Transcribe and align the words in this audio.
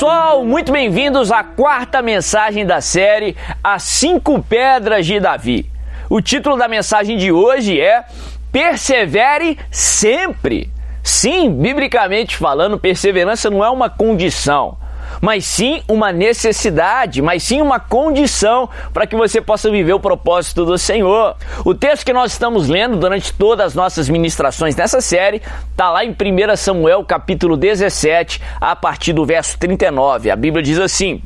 pessoal, 0.00 0.46
muito 0.46 0.72
bem-vindos 0.72 1.30
à 1.30 1.44
quarta 1.44 2.00
mensagem 2.00 2.64
da 2.64 2.80
série 2.80 3.36
As 3.62 3.82
Cinco 3.82 4.42
Pedras 4.42 5.04
de 5.04 5.20
Davi. 5.20 5.70
O 6.08 6.22
título 6.22 6.56
da 6.56 6.66
mensagem 6.66 7.18
de 7.18 7.30
hoje 7.30 7.78
é 7.78 8.06
Persevere 8.50 9.58
sempre. 9.70 10.70
Sim, 11.02 11.52
biblicamente 11.52 12.34
falando, 12.34 12.78
perseverança 12.78 13.50
não 13.50 13.62
é 13.62 13.68
uma 13.68 13.90
condição, 13.90 14.78
mas 15.20 15.44
sim 15.44 15.82
uma 15.88 16.12
necessidade, 16.12 17.22
mas 17.22 17.42
sim 17.42 17.60
uma 17.60 17.80
condição 17.80 18.68
para 18.92 19.06
que 19.06 19.16
você 19.16 19.40
possa 19.40 19.70
viver 19.70 19.92
o 19.92 20.00
propósito 20.00 20.64
do 20.64 20.76
Senhor. 20.76 21.36
O 21.64 21.74
texto 21.74 22.04
que 22.04 22.12
nós 22.12 22.32
estamos 22.32 22.68
lendo 22.68 22.96
durante 22.96 23.32
todas 23.32 23.66
as 23.66 23.74
nossas 23.74 24.08
ministrações 24.08 24.76
nessa 24.76 25.00
série 25.00 25.42
está 25.70 25.90
lá 25.90 26.04
em 26.04 26.10
1 26.10 26.56
Samuel, 26.56 27.04
capítulo 27.04 27.56
17, 27.56 28.40
a 28.60 28.76
partir 28.76 29.12
do 29.12 29.24
verso 29.24 29.58
39. 29.58 30.30
A 30.30 30.36
Bíblia 30.36 30.62
diz 30.62 30.78
assim: 30.78 31.22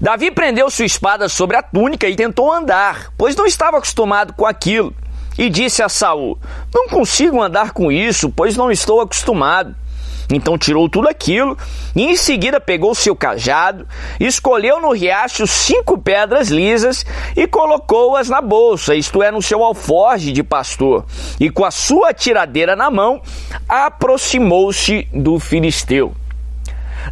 Davi 0.00 0.30
prendeu 0.30 0.70
sua 0.70 0.84
espada 0.84 1.28
sobre 1.28 1.56
a 1.56 1.62
túnica 1.62 2.08
e 2.08 2.16
tentou 2.16 2.52
andar, 2.52 3.12
pois 3.16 3.34
não 3.34 3.46
estava 3.46 3.78
acostumado 3.78 4.32
com 4.34 4.46
aquilo. 4.46 4.94
E 5.38 5.50
disse 5.50 5.82
a 5.82 5.88
Saul: 5.88 6.38
Não 6.74 6.88
consigo 6.88 7.42
andar 7.42 7.72
com 7.72 7.92
isso, 7.92 8.30
pois 8.30 8.56
não 8.56 8.70
estou 8.70 9.00
acostumado. 9.00 9.74
Então 10.32 10.58
tirou 10.58 10.88
tudo 10.88 11.08
aquilo 11.08 11.56
e 11.94 12.04
em 12.04 12.16
seguida 12.16 12.60
pegou 12.60 12.94
seu 12.94 13.14
cajado, 13.14 13.86
escolheu 14.18 14.80
no 14.80 14.92
riacho 14.92 15.46
cinco 15.46 15.96
pedras 15.98 16.48
lisas 16.48 17.06
e 17.36 17.46
colocou-as 17.46 18.28
na 18.28 18.40
bolsa, 18.40 18.94
isto 18.94 19.22
é, 19.22 19.30
no 19.30 19.40
seu 19.40 19.62
alforge 19.62 20.32
de 20.32 20.42
pastor. 20.42 21.04
E 21.38 21.48
com 21.50 21.64
a 21.64 21.70
sua 21.70 22.12
tiradeira 22.12 22.74
na 22.74 22.90
mão, 22.90 23.20
aproximou-se 23.68 25.08
do 25.12 25.38
filisteu. 25.38 26.14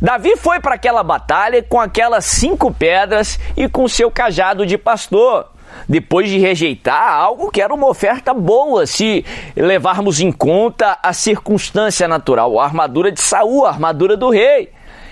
Davi 0.01 0.37
foi 0.37 0.59
para 0.59 0.75
aquela 0.75 1.03
batalha 1.05 1.63
com 1.63 1.81
aquelas 1.81 2.25
cinco 2.25 2.73
pedras 2.73 3.39
e 3.57 3.69
com 3.69 3.87
seu 3.87 4.11
cajado 4.11 4.67
de 4.67 4.77
pastor 4.77 5.47
depois 5.89 6.29
de 6.29 6.39
rejeitar 6.39 7.13
algo 7.13 7.51
que 7.51 7.61
era 7.61 7.73
uma 7.73 7.89
oferta 7.89 8.33
boa, 8.33 8.87
se 8.87 9.25
levarmos 9.57 10.21
em 10.21 10.33
conta 10.33 10.99
a 11.03 11.13
circunstância 11.13 12.09
natural, 12.09 12.59
a 12.59 12.65
armadura 12.65 13.11
de 13.11 13.21
Saul, 13.21 13.67
a 13.67 13.71
armadura 13.71 14.17
do 14.17 14.31
rei. 14.31 14.71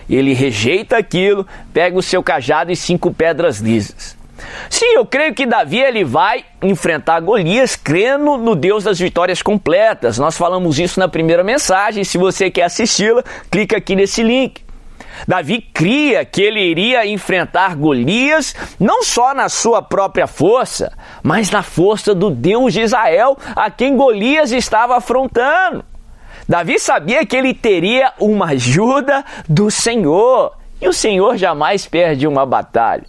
Ele 0.09 0.35
rejeita 0.35 0.97
aquilo, 0.97 1.47
pega 1.73 1.97
o 1.97 2.03
seu 2.03 2.23
cajado 2.23 2.71
e 2.71 2.77
cinco 2.77 3.13
pedras 3.13 3.59
lisas. 3.59 4.17
Sim, 4.69 4.95
eu 4.95 5.07
creio 5.07 5.35
que 5.35 5.47
Davi 5.47 5.79
ele 5.79 6.05
vai 6.05 6.45
enfrentar 6.63 7.21
Golias 7.21 7.77
crendo 7.77 8.37
no 8.37 8.55
Deus 8.55 8.85
das 8.85 8.99
vitórias 8.99 9.41
completas. 9.43 10.19
Nós 10.19 10.37
falamos 10.37 10.79
isso 10.79 10.99
na 10.99 11.09
primeira 11.09 11.45
mensagem. 11.45 12.05
Se 12.05 12.19
você 12.19 12.51
quer 12.51 12.65
assisti-la, 12.65 13.23
clica 13.51 13.77
aqui 13.77 13.95
nesse 13.95 14.23
link. 14.23 14.63
Davi 15.27 15.61
cria 15.61 16.25
que 16.25 16.43
ele 16.43 16.61
iria 16.61 17.07
enfrentar 17.07 17.77
Golias 17.77 18.55
não 18.79 19.03
só 19.03 19.35
na 19.35 19.49
sua 19.49 19.81
própria 19.81 20.27
força, 20.27 20.93
mas 21.23 21.51
na 21.51 21.63
força 21.63 22.15
do 22.15 22.31
Deus 22.31 22.73
de 22.73 22.81
Israel, 22.81 23.37
a 23.55 23.71
quem 23.71 23.97
Golias 23.97 24.53
estava 24.53 24.97
afrontando. 24.97 25.85
Davi 26.49 26.79
sabia 26.79 27.25
que 27.25 27.37
ele 27.37 27.55
teria 27.55 28.13
uma 28.19 28.47
ajuda 28.51 29.25
do 29.49 29.71
Senhor, 29.71 30.57
e 30.81 30.89
o 30.89 30.93
Senhor 30.93 31.37
jamais 31.37 31.87
perde 31.87 32.27
uma 32.27 32.45
batalha. 32.45 33.07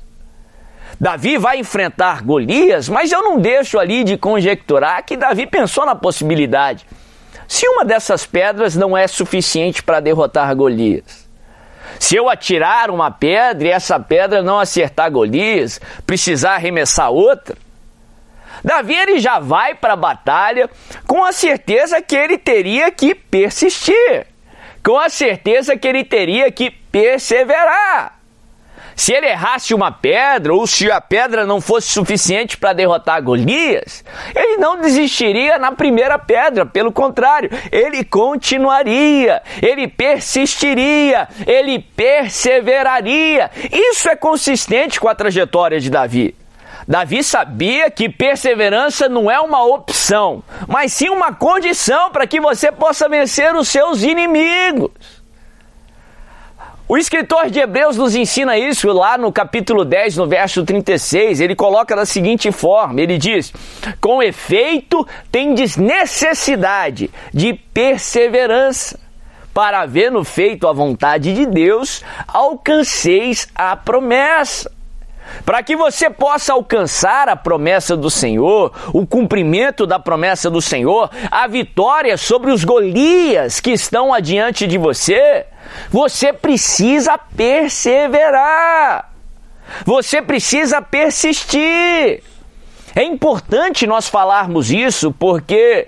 Davi 1.00 1.38
vai 1.38 1.58
enfrentar 1.58 2.24
Golias, 2.24 2.88
mas 2.88 3.12
eu 3.12 3.22
não 3.22 3.40
deixo 3.40 3.80
ali 3.80 4.04
de 4.04 4.18
conjecturar 4.18 5.04
que 5.04 5.18
Davi 5.18 5.48
pensou 5.48 5.86
na 5.86 5.96
possibilidade. 5.96 6.86
Se 7.48 7.68
uma 7.68 7.84
dessas 7.84 8.26
pedras 8.26 8.76
não 8.76 8.96
é 8.96 9.08
suficiente 9.08 9.84
para 9.84 10.00
derrotar 10.00 10.56
Golias, 10.56 11.23
se 12.04 12.18
eu 12.18 12.30
atirar 12.30 12.92
uma 12.92 13.10
pedra 13.10 13.66
e 13.66 13.72
essa 13.72 13.98
pedra 13.98 14.44
não 14.44 14.60
acertar 14.60 15.10
Golias, 15.10 15.80
precisar 16.06 16.56
arremessar 16.56 17.10
outra, 17.10 17.56
Davi 18.62 18.94
ele 18.94 19.20
já 19.20 19.40
vai 19.40 19.74
para 19.74 19.94
a 19.94 19.96
batalha 19.96 20.70
com 21.08 21.24
a 21.24 21.32
certeza 21.32 22.02
que 22.02 22.14
ele 22.14 22.38
teria 22.38 22.92
que 22.92 23.16
persistir, 23.16 24.28
com 24.84 25.00
a 25.00 25.08
certeza 25.08 25.78
que 25.78 25.88
ele 25.88 26.04
teria 26.04 26.52
que 26.52 26.70
perseverar. 26.70 28.13
Se 28.96 29.14
ele 29.14 29.28
errasse 29.28 29.74
uma 29.74 29.92
pedra, 29.92 30.54
ou 30.54 30.68
se 30.68 30.92
a 30.92 31.02
pedra 31.02 31.46
não 31.46 31.60
fosse 31.60 31.88
suficiente 31.90 32.58
para 32.58 32.74
derrotar 32.74 33.22
Golias, 33.22 34.04
ele 34.36 34.58
não 34.58 34.80
desistiria 34.80 35.58
na 35.58 35.72
primeira 35.72 36.20
pedra, 36.20 36.66
pelo 36.66 36.92
contrário, 36.92 37.50
ele 37.72 38.04
continuaria, 38.04 39.42
ele 39.62 39.88
persistiria, 39.88 41.28
ele 41.46 41.80
perseveraria. 41.80 43.50
Isso 43.72 44.10
é 44.10 44.16
consistente 44.16 45.00
com 45.00 45.08
a 45.08 45.16
trajetória 45.16 45.80
de 45.80 45.90
Davi. 45.90 46.36
Davi 46.88 47.24
sabia 47.24 47.90
que 47.90 48.10
perseverança 48.10 49.08
não 49.08 49.32
é 49.32 49.40
uma 49.40 49.64
opção, 49.64 50.44
mas 50.68 50.92
sim 50.92 51.10
uma 51.10 51.34
condição 51.34 52.12
para 52.12 52.28
que 52.28 52.42
você 52.42 52.72
possa 52.72 53.08
vencer 53.08 53.56
os 53.56 53.70
seus 53.70 54.04
inimigos. 54.04 54.92
O 56.86 56.98
escritor 56.98 57.50
de 57.50 57.60
Hebreus 57.60 57.96
nos 57.96 58.14
ensina 58.14 58.58
isso 58.58 58.92
lá 58.92 59.18
no 59.18 59.32
capítulo 59.32 59.86
10, 59.86 60.18
no 60.18 60.28
verso 60.28 60.66
36. 60.66 61.40
Ele 61.40 61.56
coloca 61.56 61.96
da 61.96 62.06
seguinte 62.06 62.52
forma: 62.52 63.00
ele 63.00 63.18
diz: 63.18 63.54
Com 64.02 64.22
efeito, 64.22 65.08
tendes 65.32 65.78
necessidade 65.78 67.10
de 67.34 67.54
perseverança, 67.54 69.00
para 69.54 69.88
no 70.12 70.26
feito 70.26 70.68
a 70.68 70.74
vontade 70.74 71.34
de 71.34 71.46
Deus, 71.46 72.04
alcanceis 72.28 73.48
a 73.56 73.78
promessa. 73.78 74.70
Para 75.46 75.64
que 75.64 75.76
você 75.76 76.10
possa 76.10 76.54
alcançar 76.54 77.28
a 77.28 77.36
promessa 77.36 77.98
do 77.98 78.10
Senhor, 78.10 78.72
o 78.94 79.06
cumprimento 79.06 79.86
da 79.86 80.00
promessa 80.00 80.50
do 80.50 80.62
Senhor, 80.62 81.10
a 81.30 81.48
vitória 81.48 82.18
sobre 82.18 82.52
os 82.52 82.64
Golias 82.64 83.60
que 83.60 83.72
estão 83.72 84.14
adiante 84.14 84.66
de 84.66 84.78
você, 84.78 85.46
você 85.90 86.32
precisa 86.32 87.18
perseverar. 87.18 89.12
Você 89.86 90.22
precisa 90.22 90.82
persistir. 90.82 92.24
É 92.96 93.04
importante 93.04 93.88
nós 93.88 94.08
falarmos 94.08 94.72
isso 94.72 95.12
porque 95.12 95.88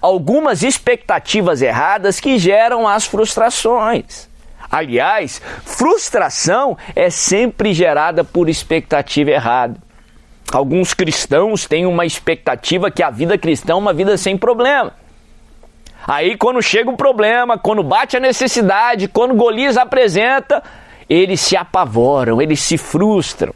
algumas 0.00 0.62
expectativas 0.62 1.62
erradas 1.62 2.20
que 2.20 2.38
geram 2.38 2.86
as 2.86 3.06
frustrações. 3.06 4.28
Aliás, 4.70 5.40
frustração 5.64 6.76
é 6.94 7.10
sempre 7.10 7.72
gerada 7.72 8.24
por 8.24 8.48
expectativa 8.48 9.30
errada. 9.30 9.76
Alguns 10.52 10.94
cristãos 10.94 11.66
têm 11.66 11.86
uma 11.86 12.06
expectativa 12.06 12.90
que 12.90 13.02
a 13.02 13.10
vida 13.10 13.36
cristã 13.36 13.72
é 13.72 13.76
uma 13.76 13.92
vida 13.92 14.16
sem 14.16 14.36
problema. 14.36 14.92
Aí 16.06 16.36
quando 16.36 16.60
chega 16.62 16.90
o 16.90 16.96
problema, 16.96 17.58
quando 17.58 17.82
bate 17.82 18.16
a 18.16 18.20
necessidade, 18.20 19.08
quando 19.08 19.34
Golias 19.34 19.76
apresenta, 19.76 20.62
eles 21.08 21.40
se 21.40 21.56
apavoram, 21.56 22.40
eles 22.40 22.60
se 22.60 22.76
frustram 22.76 23.54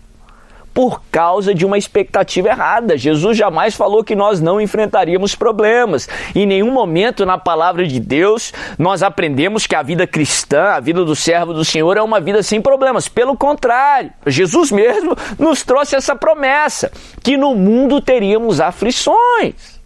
por 0.78 1.02
causa 1.10 1.52
de 1.52 1.66
uma 1.66 1.76
expectativa 1.76 2.50
errada. 2.50 2.96
Jesus 2.96 3.36
jamais 3.36 3.74
falou 3.74 4.04
que 4.04 4.14
nós 4.14 4.40
não 4.40 4.60
enfrentaríamos 4.60 5.34
problemas. 5.34 6.08
Em 6.36 6.46
nenhum 6.46 6.70
momento 6.70 7.26
na 7.26 7.36
palavra 7.36 7.84
de 7.84 7.98
Deus 7.98 8.52
nós 8.78 9.02
aprendemos 9.02 9.66
que 9.66 9.74
a 9.74 9.82
vida 9.82 10.06
cristã, 10.06 10.74
a 10.74 10.78
vida 10.78 11.04
do 11.04 11.16
servo 11.16 11.52
do 11.52 11.64
Senhor 11.64 11.96
é 11.96 12.00
uma 12.00 12.20
vida 12.20 12.44
sem 12.44 12.62
problemas. 12.62 13.08
Pelo 13.08 13.36
contrário, 13.36 14.12
Jesus 14.24 14.70
mesmo 14.70 15.16
nos 15.36 15.64
trouxe 15.64 15.96
essa 15.96 16.14
promessa 16.14 16.92
que 17.24 17.36
no 17.36 17.56
mundo 17.56 18.00
teríamos 18.00 18.60
aflições. 18.60 19.80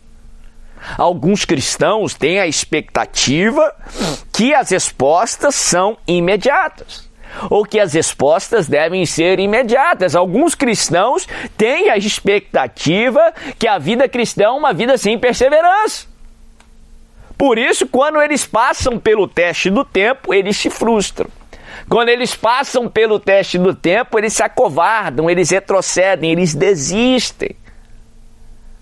Alguns 0.99 1.47
cristãos 1.47 2.13
têm 2.13 2.39
a 2.39 2.47
expectativa 2.47 3.75
que 4.31 4.53
as 4.53 4.69
respostas 4.69 5.55
são 5.55 5.97
imediatas 6.07 7.11
ou 7.51 7.65
que 7.65 7.81
as 7.81 7.93
respostas 7.93 8.69
devem 8.69 9.05
ser 9.07 9.39
imediatas. 9.39 10.15
Alguns 10.15 10.55
cristãos 10.55 11.27
têm 11.57 11.91
a 11.91 11.97
expectativa 11.97 13.33
que 13.59 13.67
a 13.67 13.79
vida 13.79 14.09
cristã 14.09 14.45
é 14.45 14.51
uma 14.51 14.73
vida 14.73 14.97
sem 14.99 15.19
perseverança. 15.19 16.07
Por 17.37 17.59
isso, 17.59 17.87
quando 17.87 18.21
eles 18.21 18.47
passam 18.47 18.99
pelo 18.99 19.27
teste 19.27 19.69
do 19.69 19.85
tempo, 19.85 20.33
eles 20.33 20.57
se 20.57 20.71
frustram. 20.71 21.29
Quando 21.89 22.09
eles 22.09 22.35
passam 22.35 22.89
pelo 22.89 23.19
teste 23.19 23.59
do 23.59 23.75
tempo, 23.75 24.19
eles 24.19 24.33
se 24.33 24.43
acovardam, 24.43 25.29
eles 25.29 25.51
retrocedem, 25.51 26.31
eles 26.31 26.55
desistem. 26.55 27.57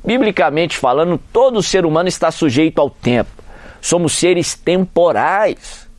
Biblicamente 0.04 0.76
falando, 0.76 1.18
todo 1.32 1.62
ser 1.62 1.84
humano 1.84 2.08
está 2.08 2.30
sujeito 2.30 2.80
ao 2.80 2.90
tempo. 2.90 3.30
Somos 3.80 4.12
seres 4.12 4.54
temporais. 4.54 5.89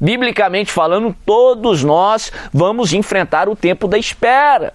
Biblicamente 0.00 0.70
falando, 0.72 1.14
todos 1.24 1.84
nós 1.84 2.32
vamos 2.52 2.92
enfrentar 2.92 3.48
o 3.48 3.56
tempo 3.56 3.86
da 3.86 3.98
espera. 3.98 4.74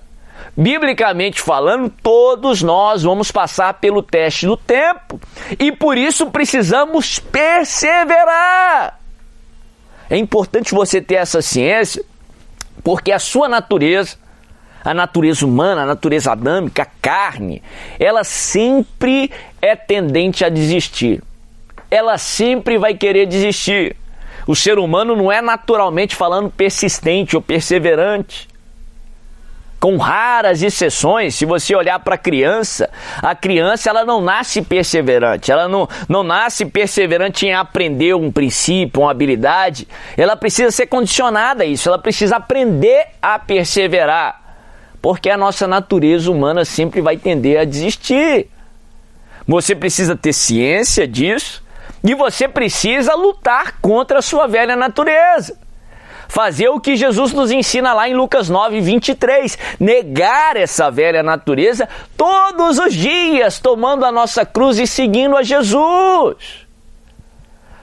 Biblicamente 0.55 1.41
falando, 1.41 1.89
todos 2.01 2.61
nós 2.61 3.03
vamos 3.03 3.31
passar 3.31 3.75
pelo 3.75 4.01
teste 4.01 4.45
do 4.45 4.57
tempo 4.57 5.19
e 5.57 5.71
por 5.71 5.97
isso 5.97 6.27
precisamos 6.31 7.19
perseverar. 7.19 8.99
É 10.09 10.17
importante 10.17 10.73
você 10.73 11.01
ter 11.01 11.15
essa 11.15 11.41
ciência, 11.41 12.03
porque 12.83 13.11
a 13.11 13.19
sua 13.19 13.47
natureza, 13.47 14.17
a 14.83 14.93
natureza 14.93 15.45
humana, 15.45 15.83
a 15.83 15.85
natureza 15.85 16.31
adâmica, 16.31 16.83
a 16.83 16.87
carne, 17.01 17.61
ela 17.99 18.23
sempre 18.23 19.31
é 19.61 19.75
tendente 19.75 20.43
a 20.43 20.49
desistir. 20.49 21.21
Ela 21.91 22.17
sempre 22.17 22.77
vai 22.77 22.95
querer 22.95 23.27
desistir. 23.27 23.95
O 24.49 24.55
ser 24.55 24.79
humano 24.79 25.15
não 25.15 25.31
é 25.31 25.43
naturalmente 25.43 26.15
falando 26.15 26.49
persistente 26.49 27.35
ou 27.35 27.41
perseverante. 27.41 28.49
Com 29.79 29.95
raras 29.97 30.63
exceções, 30.63 31.35
se 31.35 31.45
você 31.45 31.75
olhar 31.75 31.99
para 31.99 32.15
a 32.15 32.17
criança, 32.17 32.89
a 33.21 33.35
criança 33.35 33.91
ela 33.91 34.03
não 34.03 34.19
nasce 34.19 34.63
perseverante, 34.63 35.51
ela 35.51 35.67
não, 35.67 35.87
não 36.09 36.23
nasce 36.23 36.65
perseverante 36.65 37.45
em 37.45 37.53
aprender 37.53 38.15
um 38.15 38.31
princípio, 38.31 39.03
uma 39.03 39.11
habilidade, 39.11 39.87
ela 40.17 40.35
precisa 40.35 40.71
ser 40.71 40.87
condicionada 40.87 41.61
a 41.61 41.67
isso, 41.67 41.87
ela 41.87 41.99
precisa 41.99 42.37
aprender 42.37 43.05
a 43.21 43.37
perseverar, 43.37 44.57
porque 44.99 45.29
a 45.29 45.37
nossa 45.37 45.67
natureza 45.67 46.31
humana 46.31 46.65
sempre 46.65 47.01
vai 47.01 47.17
tender 47.17 47.59
a 47.59 47.65
desistir. 47.65 48.47
Você 49.47 49.75
precisa 49.75 50.15
ter 50.15 50.33
ciência 50.33 51.07
disso 51.07 51.68
e 52.03 52.15
você 52.15 52.47
precisa 52.47 53.13
lutar 53.15 53.79
contra 53.81 54.19
a 54.19 54.21
sua 54.21 54.47
velha 54.47 54.75
natureza 54.75 55.57
fazer 56.29 56.69
o 56.69 56.79
que 56.79 56.95
Jesus 56.95 57.33
nos 57.33 57.51
ensina 57.51 57.91
lá 57.91 58.07
em 58.07 58.13
Lucas 58.13 58.49
9, 58.49 58.79
23, 58.79 59.57
negar 59.79 60.55
essa 60.55 60.89
velha 60.89 61.23
natureza 61.23 61.89
todos 62.15 62.77
os 62.77 62.93
dias, 62.93 63.59
tomando 63.59 64.05
a 64.05 64.11
nossa 64.11 64.45
cruz 64.45 64.77
e 64.77 64.85
seguindo 64.85 65.35
a 65.35 65.43
Jesus. 65.43 66.69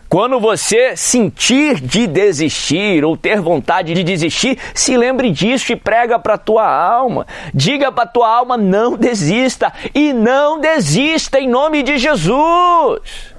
Quando 0.08 0.38
você 0.38 0.96
sentir 0.96 1.80
de 1.80 2.06
desistir 2.06 3.04
ou 3.04 3.16
ter 3.16 3.40
vontade 3.40 3.92
de 3.92 4.04
desistir, 4.04 4.56
se 4.72 4.96
lembre 4.96 5.32
disso 5.32 5.72
e 5.72 5.76
prega 5.76 6.16
para 6.16 6.38
tua 6.38 6.64
alma. 6.64 7.26
Diga 7.52 7.90
para 7.90 8.06
tua 8.06 8.28
alma 8.28 8.56
não 8.56 8.96
desista 8.96 9.72
e 9.92 10.12
não 10.12 10.60
desista 10.60 11.40
em 11.40 11.48
nome 11.48 11.82
de 11.82 11.98
Jesus. 11.98 13.36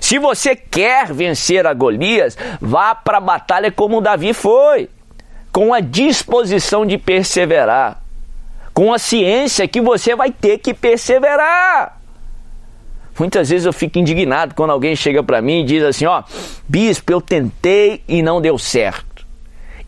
Se 0.00 0.18
você 0.18 0.54
quer 0.54 1.12
vencer 1.12 1.66
a 1.66 1.74
Golias, 1.74 2.36
vá 2.60 2.94
para 2.94 3.18
a 3.18 3.20
batalha 3.20 3.70
como 3.70 4.00
Davi 4.00 4.32
foi, 4.32 4.88
com 5.52 5.74
a 5.74 5.80
disposição 5.80 6.86
de 6.86 6.98
perseverar, 6.98 8.00
com 8.72 8.92
a 8.92 8.98
ciência 8.98 9.66
que 9.66 9.80
você 9.80 10.14
vai 10.14 10.30
ter 10.30 10.58
que 10.58 10.72
perseverar. 10.72 11.98
Muitas 13.18 13.50
vezes 13.50 13.66
eu 13.66 13.72
fico 13.72 13.98
indignado 13.98 14.54
quando 14.54 14.70
alguém 14.70 14.94
chega 14.94 15.22
para 15.22 15.42
mim 15.42 15.60
e 15.60 15.64
diz 15.64 15.82
assim: 15.82 16.06
Ó, 16.06 16.22
bispo, 16.68 17.12
eu 17.12 17.20
tentei 17.20 18.02
e 18.06 18.22
não 18.22 18.40
deu 18.40 18.56
certo. 18.56 19.26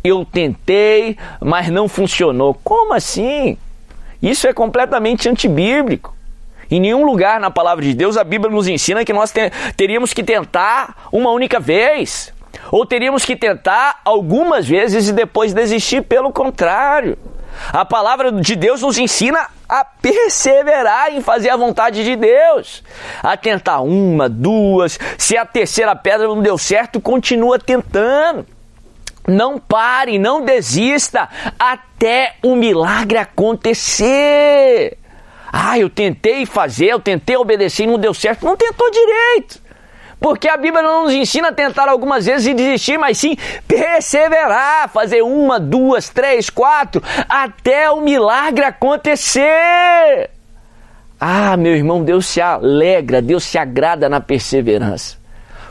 Eu 0.02 0.24
tentei, 0.24 1.16
mas 1.40 1.68
não 1.68 1.88
funcionou. 1.88 2.54
Como 2.64 2.92
assim? 2.92 3.56
Isso 4.20 4.48
é 4.48 4.52
completamente 4.52 5.28
antibíblico. 5.28 6.14
Em 6.70 6.78
nenhum 6.78 7.04
lugar 7.04 7.40
na 7.40 7.50
palavra 7.50 7.84
de 7.84 7.94
Deus 7.94 8.16
a 8.16 8.22
Bíblia 8.22 8.52
nos 8.54 8.68
ensina 8.68 9.04
que 9.04 9.12
nós 9.12 9.32
teríamos 9.76 10.12
que 10.14 10.22
tentar 10.22 11.08
uma 11.10 11.30
única 11.30 11.58
vez. 11.58 12.32
Ou 12.70 12.86
teríamos 12.86 13.24
que 13.24 13.34
tentar 13.34 14.00
algumas 14.04 14.68
vezes 14.68 15.08
e 15.08 15.12
depois 15.12 15.52
desistir. 15.52 16.02
Pelo 16.02 16.32
contrário, 16.32 17.18
a 17.72 17.84
palavra 17.84 18.30
de 18.30 18.54
Deus 18.54 18.82
nos 18.82 18.98
ensina 18.98 19.48
a 19.68 19.84
perseverar 19.84 21.12
em 21.12 21.20
fazer 21.20 21.50
a 21.50 21.56
vontade 21.56 22.04
de 22.04 22.16
Deus, 22.16 22.82
a 23.22 23.36
tentar 23.36 23.80
uma, 23.80 24.28
duas. 24.28 24.98
Se 25.18 25.36
a 25.36 25.44
terceira 25.44 25.94
pedra 25.96 26.28
não 26.28 26.42
deu 26.42 26.56
certo, 26.56 27.00
continua 27.00 27.58
tentando. 27.58 28.46
Não 29.26 29.58
pare, 29.58 30.18
não 30.18 30.44
desista 30.44 31.28
até 31.58 32.34
o 32.42 32.56
milagre 32.56 33.18
acontecer. 33.18 34.99
Ah, 35.52 35.78
eu 35.78 35.90
tentei 35.90 36.46
fazer, 36.46 36.86
eu 36.86 37.00
tentei 37.00 37.36
obedecer 37.36 37.82
e 37.82 37.86
não 37.86 37.98
deu 37.98 38.14
certo. 38.14 38.44
Não 38.44 38.56
tentou 38.56 38.88
direito. 38.90 39.60
Porque 40.20 40.48
a 40.48 40.56
Bíblia 40.56 40.82
não 40.82 41.04
nos 41.04 41.14
ensina 41.14 41.48
a 41.48 41.52
tentar 41.52 41.88
algumas 41.88 42.26
vezes 42.26 42.46
e 42.46 42.54
desistir, 42.54 42.98
mas 42.98 43.16
sim 43.16 43.36
perseverar, 43.66 44.90
fazer 44.90 45.22
uma, 45.22 45.58
duas, 45.58 46.10
três, 46.10 46.50
quatro, 46.50 47.02
até 47.26 47.90
o 47.90 48.02
milagre 48.02 48.64
acontecer. 48.64 50.30
Ah, 51.18 51.56
meu 51.56 51.74
irmão, 51.74 52.04
Deus 52.04 52.26
se 52.26 52.40
alegra, 52.40 53.22
Deus 53.22 53.44
se 53.44 53.56
agrada 53.56 54.08
na 54.10 54.20
perseverança. 54.20 55.18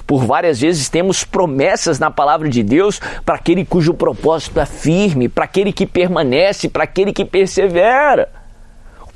Por 0.05 0.25
várias 0.25 0.59
vezes 0.59 0.89
temos 0.89 1.23
promessas 1.23 1.99
na 1.99 2.09
palavra 2.09 2.49
de 2.49 2.63
Deus 2.63 2.99
para 3.23 3.35
aquele 3.35 3.63
cujo 3.63 3.93
propósito 3.93 4.59
é 4.59 4.65
firme, 4.65 5.29
para 5.29 5.45
aquele 5.45 5.71
que 5.71 5.85
permanece, 5.85 6.67
para 6.67 6.83
aquele 6.83 7.13
que 7.13 7.23
persevera 7.23 8.38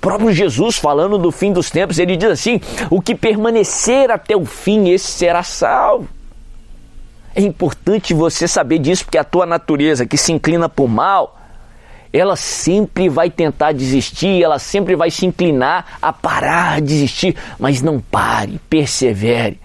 próprio 0.03 0.33
Jesus, 0.33 0.77
falando 0.77 1.17
do 1.17 1.31
fim 1.31 1.53
dos 1.53 1.71
tempos, 1.71 1.97
ele 1.97 2.17
diz 2.17 2.29
assim: 2.29 2.59
o 2.89 3.01
que 3.01 3.15
permanecer 3.15 4.11
até 4.11 4.35
o 4.35 4.43
fim, 4.43 4.89
esse 4.89 5.09
será 5.09 5.41
salvo. 5.41 6.09
É 7.33 7.41
importante 7.41 8.13
você 8.13 8.45
saber 8.45 8.79
disso, 8.79 9.05
porque 9.05 9.17
a 9.17 9.23
tua 9.23 9.45
natureza 9.45 10.05
que 10.05 10.17
se 10.17 10.33
inclina 10.33 10.67
por 10.67 10.89
mal, 10.89 11.39
ela 12.11 12.35
sempre 12.35 13.07
vai 13.07 13.29
tentar 13.29 13.71
desistir, 13.71 14.43
ela 14.43 14.59
sempre 14.59 14.93
vai 14.93 15.09
se 15.09 15.25
inclinar 15.25 15.97
a 16.01 16.11
parar, 16.11 16.81
desistir, 16.81 17.35
mas 17.57 17.81
não 17.81 17.99
pare, 17.99 18.59
persevere. 18.69 19.59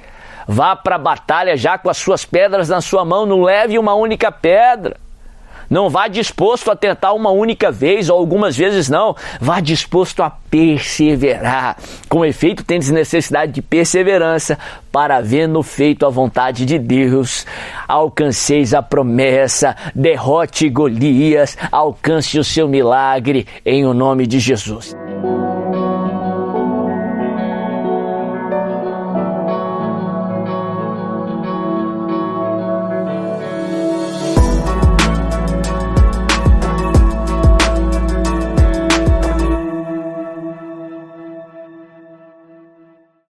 Vá 0.46 0.74
para 0.76 0.94
a 0.94 1.00
batalha 1.00 1.56
já 1.56 1.76
com 1.76 1.90
as 1.90 1.98
suas 1.98 2.24
pedras 2.24 2.68
na 2.68 2.80
sua 2.80 3.04
mão, 3.04 3.26
não 3.26 3.42
leve 3.42 3.76
uma 3.76 3.92
única 3.92 4.30
pedra. 4.30 4.96
Não 5.68 5.90
vá 5.90 6.08
disposto 6.08 6.70
a 6.70 6.76
tentar 6.76 7.12
uma 7.12 7.30
única 7.30 7.70
vez 7.70 8.08
ou 8.08 8.18
algumas 8.18 8.56
vezes, 8.56 8.88
não. 8.88 9.14
Vá 9.40 9.60
disposto 9.60 10.22
a 10.22 10.30
perseverar. 10.30 11.76
Com 12.08 12.24
efeito, 12.24 12.64
tendes 12.64 12.90
necessidade 12.90 13.52
de 13.52 13.62
perseverança 13.62 14.58
para, 14.90 15.20
vendo 15.20 15.62
feito 15.62 16.06
a 16.06 16.08
vontade 16.08 16.64
de 16.64 16.78
Deus, 16.78 17.46
alcanceis 17.86 18.72
a 18.72 18.82
promessa, 18.82 19.76
derrote 19.94 20.68
Golias, 20.68 21.56
alcance 21.70 22.38
o 22.38 22.44
seu 22.44 22.66
milagre 22.66 23.46
em 23.64 23.84
o 23.84 23.92
nome 23.92 24.26
de 24.26 24.38
Jesus. 24.38 24.96